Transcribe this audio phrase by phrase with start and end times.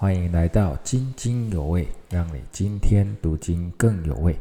[0.00, 4.32] 欢迎来到津津有味，让你今天读经更有味。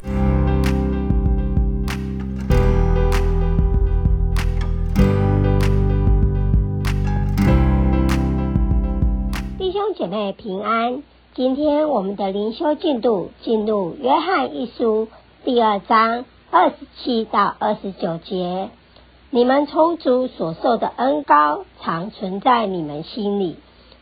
[9.57, 11.01] 弟兄姐妹平安，
[11.33, 15.07] 今天我们的灵修进度进入约翰一书
[15.43, 18.69] 第二章二十七到二十九节。
[19.31, 23.57] 你们充足所受的恩高常存在你们心里。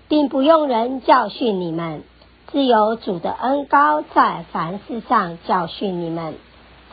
[0.08, 2.04] 并不用人教训你们，
[2.52, 6.36] 自有主的恩高在凡事上教训你们。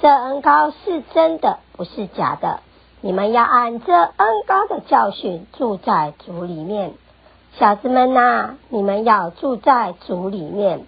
[0.01, 2.61] 这恩高是真的，不是假的。
[3.01, 6.95] 你们要按这恩高的教训住在主里面。
[7.59, 10.87] 小子们呐，你们要住在主里面，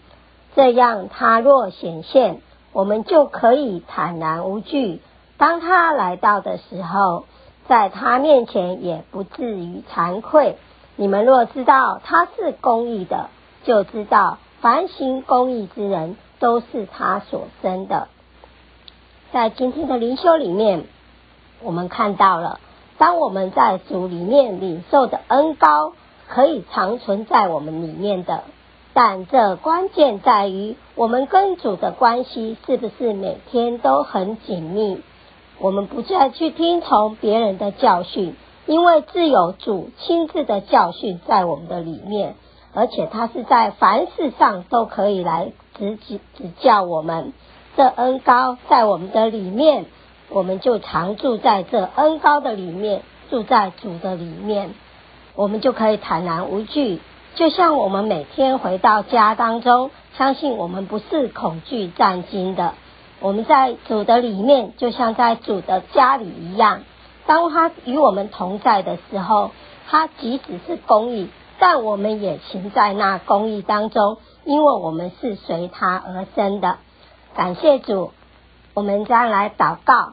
[0.56, 2.41] 这样他若显现，
[2.73, 5.02] 我们就可以坦然无惧。
[5.37, 7.24] 当他来到的时候，
[7.68, 10.56] 在他面前也不至于惭愧。
[10.96, 13.28] 你们若知道他是公义的，
[13.64, 18.09] 就知道凡行公义之人都是他所生的。
[19.32, 20.84] 在今天的灵修里面，
[21.60, 22.60] 我们看到了，
[22.96, 25.95] 当我们在主里面领受的恩高，
[26.28, 28.45] 可以长存在我们里面的。
[28.92, 35.02] 但这关键在于，我们跟主的关系是不是每天都很紧密？
[35.58, 38.36] 我们不再去听从别人的教训。
[38.66, 42.34] 因为自有主亲自的教训在我们的里面，
[42.73, 47.32] 而且他是在凡事上都可以来指指指教我们。
[47.76, 49.85] 这恩高在我们的里面，
[50.30, 54.74] 我们就常住在这恩高的里面，住在主的里面，
[55.35, 57.01] 我们就可以坦然无惧。
[57.35, 62.74] 就像我们每天回到家当中，相信我们不是恐惧战惊的。
[63.20, 66.82] 我们在主的里面，就像在主的家里一样。
[67.26, 69.50] 当他与我们同在的时候，
[69.88, 76.76] 他即使是公义，但我们也行在那公义当中，因为我们是随他而生的。
[77.34, 78.12] 感谢主，
[78.75, 80.12] 我们将来祷告。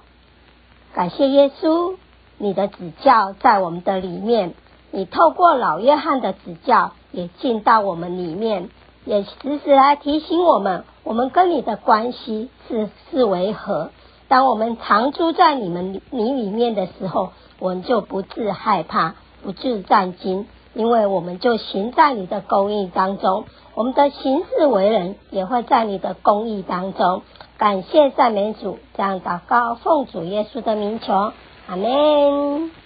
[0.93, 1.95] 感谢耶稣，
[2.38, 4.53] 你的指教在我们的里面，
[4.91, 8.69] 你透过老约翰的指教也进到我们里面，
[9.05, 13.91] 也时时来提醒我们，我们跟你的关系是是为何。
[14.31, 23.44] 当我们常住在你们你里面的时候，我们就不自害怕，不自战惊，因为我们就行在你的公义当中，
[23.75, 27.24] 我们的行事为人也会在你的公义当中。
[27.58, 31.34] 感谢赞美主，这样祷告，奉主耶稣的名求，
[31.68, 32.81] 阿门。